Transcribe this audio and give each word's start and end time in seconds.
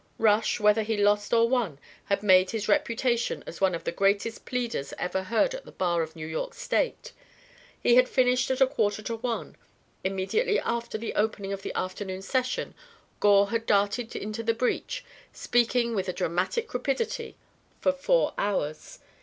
Rush, 0.17 0.59
whether 0.59 0.81
he 0.81 0.97
lost 0.97 1.31
or 1.31 1.47
won, 1.47 1.77
had 2.05 2.23
made 2.23 2.49
his 2.49 2.67
reputation 2.67 3.43
as 3.45 3.61
one 3.61 3.75
of 3.75 3.83
the 3.83 3.91
greatest 3.91 4.45
pleaders 4.45 4.95
ever 4.97 5.21
heard 5.21 5.53
at 5.53 5.63
the 5.63 5.71
bar 5.71 6.01
of 6.01 6.15
New 6.15 6.25
York 6.25 6.55
State. 6.55 7.11
He 7.79 7.93
had 7.93 8.09
finished 8.09 8.49
at 8.49 8.61
a 8.61 8.65
quarter 8.65 9.03
to 9.03 9.17
one. 9.17 9.55
Immediately 10.03 10.59
after 10.61 10.97
the 10.97 11.13
opening 11.13 11.53
of 11.53 11.61
the 11.61 11.71
afternoon 11.75 12.23
session 12.23 12.73
Gore 13.19 13.51
had 13.51 13.67
darted 13.67 14.15
into 14.15 14.41
the 14.41 14.55
breach, 14.55 15.05
speaking 15.33 15.93
with 15.93 16.09
a 16.09 16.13
dramatic 16.13 16.73
rapidity 16.73 17.37
for 17.79 17.91
four 17.91 18.33
hours. 18.39 18.97